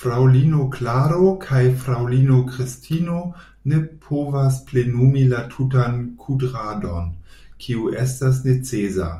[0.00, 3.16] Fraŭlino Klaro kaj fraŭlino Kristino
[3.72, 7.10] ne povas plenumi la tutan kudradon,
[7.66, 9.12] kiu estas necesa.